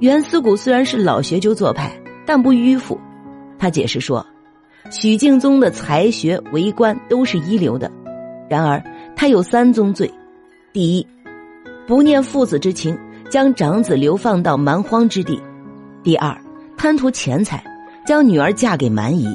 [0.00, 1.90] 袁思古虽然是老学究做派，
[2.24, 2.98] 但不迂腐。
[3.58, 4.24] 他解释说，
[4.92, 7.90] 许敬宗的才学、为官都是一流的，
[8.48, 8.80] 然而
[9.16, 10.08] 他有三宗罪：
[10.72, 11.06] 第一，
[11.86, 12.96] 不念父子之情，
[13.28, 15.36] 将长子流放到蛮荒之地；
[16.04, 16.36] 第二，
[16.76, 17.64] 贪图钱财，
[18.06, 19.26] 将女儿嫁给蛮夷；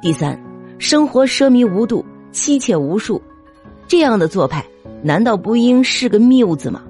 [0.00, 0.38] 第三，
[0.78, 3.20] 生活奢靡无度，妻妾无数。
[3.88, 4.64] 这样的做派，
[5.02, 6.84] 难道不应是个谬子吗？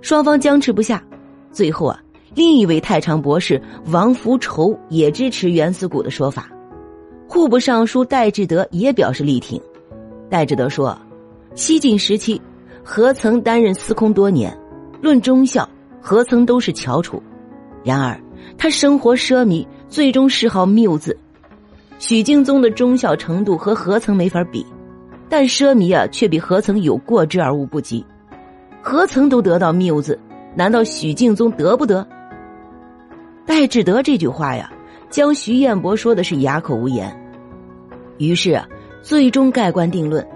[0.00, 1.02] 双方僵持不下，
[1.50, 2.00] 最后啊，
[2.34, 3.60] 另一位太常博士
[3.92, 6.48] 王福仇也支持袁思古的说法，
[7.28, 9.60] 户部尚书戴志德也表示力挺。
[10.28, 10.98] 戴志德说
[11.54, 12.40] ：“西晋时期，
[12.82, 14.56] 何曾担任司空多年？
[15.00, 15.68] 论忠孝，
[16.00, 17.22] 何曾都是翘楚。
[17.84, 18.20] 然而
[18.58, 21.16] 他生活奢靡，最终谥号谬字。
[22.00, 24.66] 许敬宗的忠孝程度和何曾没法比。”
[25.28, 28.04] 但奢靡啊，却比何曾有过之而无不及。
[28.82, 30.18] 何曾都得到谬字，
[30.54, 32.06] 难道许敬宗得不得？
[33.46, 34.72] 戴志德这句话呀，
[35.10, 37.14] 将徐彦博说的是哑口无言。
[38.18, 38.66] 于是啊，
[39.02, 40.26] 最终盖棺定论：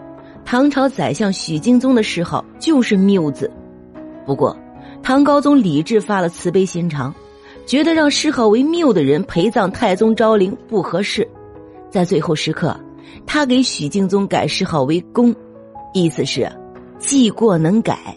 [0.44, 3.50] 唐朝宰相许敬宗的谥号就是谬字。
[4.26, 4.56] 不过，
[5.02, 7.14] 唐高宗李治发了慈悲心肠，
[7.64, 11.26] 觉得让谥号为谬的人陪葬太宗昭陵不合适，
[11.90, 12.78] 在最后时刻。
[13.26, 15.34] 他给许敬宗改谥号为公，
[15.94, 16.50] 意思是
[16.98, 18.16] 记过能改。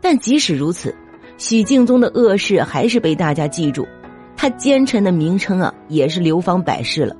[0.00, 0.94] 但即使如此，
[1.38, 3.86] 许敬宗的恶事还是被大家记住，
[4.36, 7.14] 他奸臣的名称啊也是流芳百世了。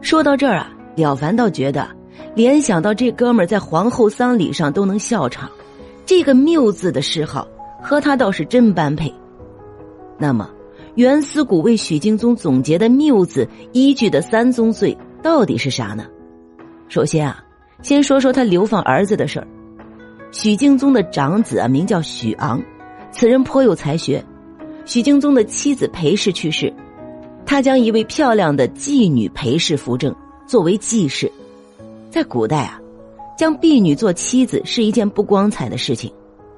[0.00, 1.88] 说到这儿啊，了凡倒觉得
[2.34, 5.50] 联想到这哥们儿在皇后丧礼上都能笑场，
[6.04, 7.46] 这个谬字的谥号
[7.82, 9.12] 和他倒是真般配。
[10.18, 10.48] 那么，
[10.94, 14.96] 袁思古为许敬宗总结的谬字依据的三宗罪。
[15.22, 16.04] 到底是啥呢？
[16.88, 17.44] 首先啊，
[17.80, 19.46] 先说说他流放儿子的事儿。
[20.32, 22.60] 许敬宗的长子啊，名叫许昂，
[23.12, 24.24] 此人颇有才学。
[24.84, 26.72] 许敬宗的妻子裴氏去世，
[27.46, 30.12] 他将一位漂亮的妓女裴氏扶正，
[30.46, 31.30] 作为继室。
[32.10, 32.80] 在古代啊，
[33.38, 36.12] 将婢女做妻子是一件不光彩的事情，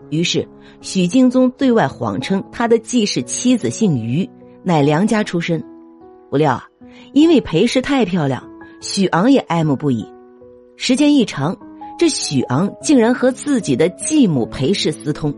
[0.09, 0.48] 于是
[0.81, 4.28] 许敬宗对外谎称他的继室妻子姓于，
[4.62, 5.62] 乃良家出身。
[6.31, 6.66] 不料啊，
[7.12, 8.42] 因为裴氏太漂亮。
[8.81, 10.06] 许昂也爱慕不已，
[10.76, 11.56] 时间一长，
[11.98, 15.34] 这许昂竟然和自己的继母裴氏私通。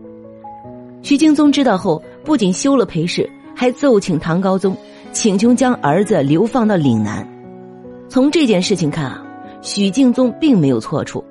[1.01, 4.75] 许敬宗知道后，不仅休了裴氏，还奏请唐高宗，
[5.11, 7.25] 请求将儿子流放到岭南。
[8.09, 9.23] 从这件事情看啊，
[9.61, 11.23] 许敬宗并没有错处。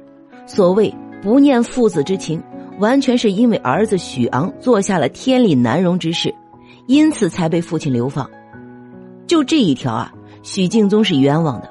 [0.47, 2.43] 所谓不念父子之情，
[2.79, 6.35] 完全是因为儿子许昂做下了天理难容之事，
[6.87, 8.29] 因此才被父亲流放。
[9.27, 10.13] 就这一条啊，
[10.43, 11.69] 许敬宗是冤枉的。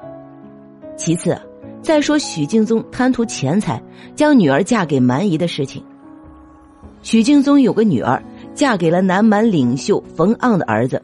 [0.96, 1.36] 其次，
[1.80, 3.82] 再说许敬宗贪图钱财，
[4.14, 5.82] 将女儿嫁给蛮夷的事情。
[7.06, 8.20] 许敬宗有个女儿，
[8.52, 11.00] 嫁给了南蛮领袖冯盎的儿子，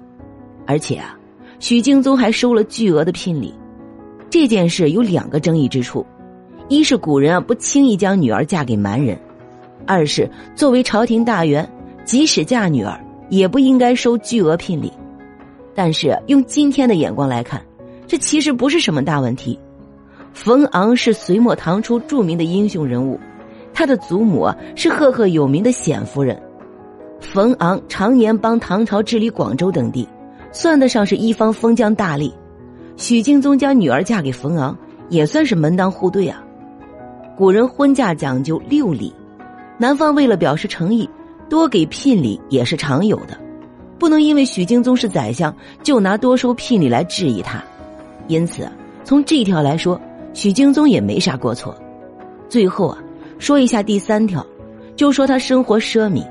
[0.66, 1.16] 而且啊，
[1.60, 3.54] 许敬宗还收了巨额的聘礼。
[4.28, 6.04] 这件事有两个争议之处：
[6.66, 9.16] 一是古人啊不轻易将女儿嫁给蛮人；
[9.86, 11.64] 二是作为朝廷大员，
[12.04, 12.98] 即使嫁女儿，
[13.30, 14.92] 也不应该收巨额聘礼。
[15.72, 17.62] 但是用今天的眼光来看，
[18.08, 19.56] 这其实不是什么大问题。
[20.32, 23.20] 冯昂是隋末唐初著名的英雄人物，
[23.74, 26.40] 他的祖母是赫赫有名的显夫人。
[27.20, 30.08] 冯昂常年帮唐朝治理广州等地，
[30.50, 32.32] 算得上是一方封疆大吏。
[32.96, 34.76] 许敬宗将女儿嫁给冯昂，
[35.08, 36.42] 也算是门当户对啊。
[37.36, 39.12] 古人婚嫁讲究六礼，
[39.78, 41.08] 男方为了表示诚意，
[41.48, 43.38] 多给聘礼也是常有的，
[43.98, 47.62] 不能因为许敬宗是宰相，就拿多收聘礼来质疑他。
[48.28, 48.68] 因此，
[49.04, 50.00] 从这一条来说。
[50.34, 51.76] 许敬宗也没啥过错。
[52.48, 52.96] 最后啊，
[53.42, 54.46] 说一下第三条，
[54.94, 56.20] 就说他生活奢靡。《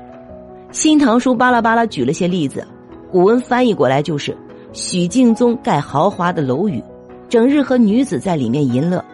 [0.70, 2.66] 新唐书》巴拉巴拉举了些例子，
[3.10, 4.34] 古文翻译过来就是：
[4.72, 6.82] 许敬宗盖豪华的楼宇，
[7.28, 9.04] 整日和女子在里面淫乐。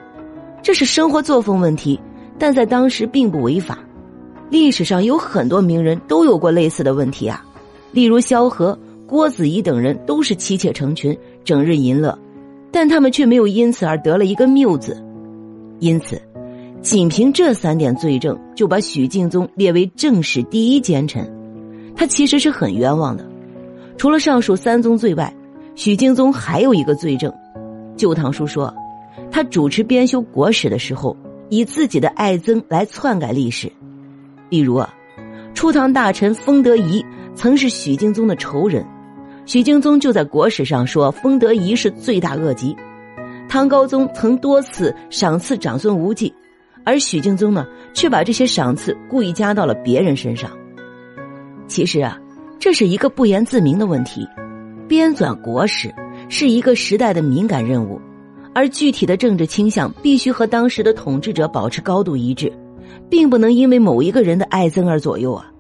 [0.63, 1.99] 这是生活作风问题，
[2.39, 3.77] 但在当时并不违法。
[4.49, 7.45] 历史上有很多名人都有过类似的问题啊，
[7.91, 8.79] 例如萧何、
[9.09, 12.17] 郭子仪等人都是妻妾成群，整日淫乐。
[12.71, 14.97] 但他们却没有因此而得了一个谬字，
[15.81, 16.23] 因此，
[16.81, 21.29] 仅凭这三点罪证就把许敬宗列为正史第一奸臣，
[21.97, 23.29] 他其实是很冤枉的。
[23.97, 25.35] 除了上述三宗罪外，
[25.75, 27.31] 许敬宗还有一个罪证，
[27.97, 28.73] 《旧唐书》说，
[29.31, 31.17] 他主持编修国史的时候，
[31.49, 33.71] 以自己的爱憎来篡改历史，
[34.49, 34.95] 例如啊，
[35.55, 37.05] 初唐大臣封德仪
[37.35, 38.87] 曾是许敬宗的仇人。
[39.47, 42.77] 许敬宗就在国史上说封德仪是罪大恶极，
[43.49, 46.33] 唐高宗曾多次赏赐长孙无忌，
[46.85, 50.51] 而许敬宗呢却把这些赏赐故意加到了别人身上。
[51.67, 52.19] 其实啊，
[52.59, 54.27] 这是一个不言自明的问题。
[54.89, 55.95] 编纂国史
[56.31, 58.01] 是一个时代的敏感任务，
[58.55, 62.51] 而具体的政治倾向必须和当时的统治者保持高度一致，
[63.11, 65.53] 并不能因为某一个人的爱憎而左右啊。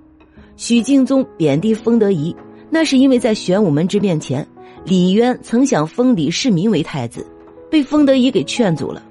[0.57, 2.35] 许敬宗贬低封德仪，
[2.71, 4.45] 那是因为在玄武门之变前，
[4.85, 7.27] 李渊曾想封李世民为太子，
[7.71, 9.03] 被封德仪给劝阻了。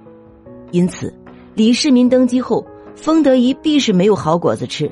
[0.71, 1.13] 因此，
[1.57, 2.63] 李世民登基后，
[2.95, 4.91] 封德仪必是没有好果子吃。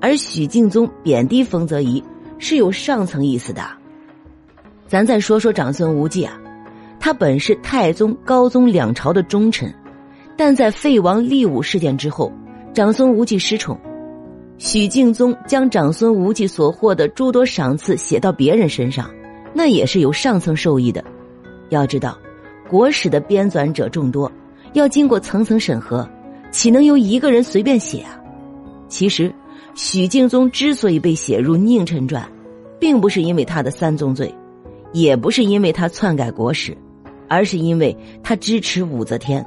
[0.00, 2.02] 而许敬宗贬低封德仪
[2.38, 3.62] 是有上层意思的。
[4.86, 6.32] 咱再说说长孙无忌啊，
[6.98, 9.70] 他本是太宗、高宗两朝的忠臣，
[10.34, 12.32] 但在废王立武事件之后，
[12.72, 13.78] 长孙无忌失宠。
[14.56, 19.10] 许敬宗将长孙无忌所获的诸多赏赐写到别人身上，
[19.52, 21.04] 那也是有上层受益的。
[21.68, 22.16] 要知道，
[22.66, 24.32] 国史的编纂者众多，
[24.76, 26.06] 要经过层层审核，
[26.50, 28.20] 岂能由一个人随便写啊？
[28.88, 29.32] 其实，
[29.74, 32.22] 许敬宗之所以被写入《宁臣传》，
[32.78, 34.30] 并不是因为他的三宗罪，
[34.92, 36.76] 也不是因为他篡改国史，
[37.26, 39.42] 而是因为他支持武则天。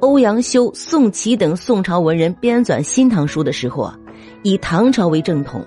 [0.00, 3.96] 欧阳修、宋祁等宋朝文人编纂《新唐书》的时候啊，
[4.42, 5.64] 以唐朝为正统，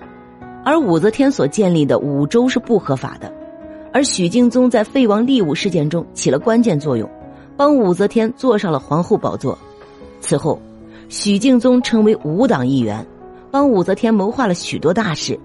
[0.66, 3.32] 而武则天所建立的武周是不合法的。
[3.90, 7.08] 而许敬宗在废王立武事件中起了关键作用，
[7.62, 9.56] 帮武则天坐上了皇后宝座。
[10.20, 10.60] 此后，
[11.08, 13.06] 许敬宗成为武党一员，
[13.52, 15.38] 帮武则天谋划了许多大事。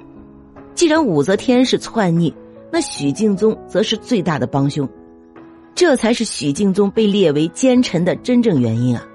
[0.74, 2.34] 既然武则天是篡逆，
[2.72, 4.90] 那许敬宗则是最大的帮凶。
[5.75, 9.06] 这才是许敬宗被列为奸臣的真正原因啊！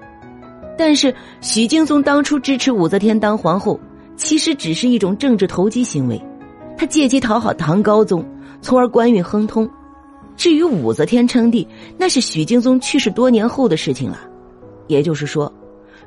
[0.77, 3.77] 但是许敬宗当初支持武则天当皇后，
[4.15, 6.17] 其实只是一种政治投机行为，
[6.77, 8.23] 他借机讨好唐高宗，
[8.61, 9.69] 从而官运亨通。
[10.35, 14.19] 至于武则天称帝，那是许敬宗去世多年后的事情了。
[14.87, 15.51] 也就是说，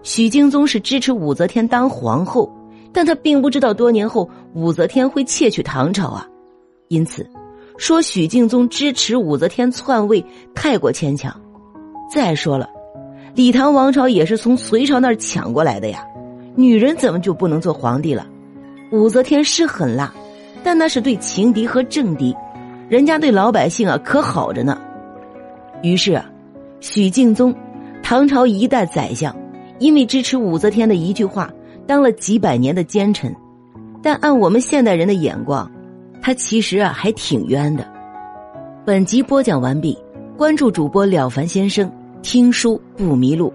[0.02, 2.50] 许敬宗是支持武则天当皇后，
[2.92, 6.26] 但他并不知道多年后武则天会窃取唐朝啊，
[6.88, 7.28] 因此。
[7.78, 10.24] 说许敬宗支持武则天篡位
[10.54, 11.34] 太过牵强。
[12.10, 12.68] 再说了，
[13.34, 16.02] 李唐王朝也是从隋朝那儿抢过来的呀，
[16.54, 18.26] 女人怎么就不能做皇帝了？
[18.92, 20.10] 武则天是狠辣，
[20.64, 22.34] 但那是对情敌和政敌，
[22.88, 24.78] 人家对老百姓啊可好着呢。
[25.82, 26.24] 于是啊，
[26.80, 27.54] 许敬宗，
[28.02, 29.34] 唐朝一代宰相，
[29.78, 31.50] 因为支持武则天的一句话，
[31.86, 33.34] 当了几百年的奸臣。
[34.02, 35.68] 但按我们现代人的眼光。
[36.22, 37.86] 他其实啊还挺冤的。
[38.84, 39.96] 本集播讲完毕，
[40.36, 41.90] 关注主播了凡先生，
[42.22, 43.52] 听书不迷路。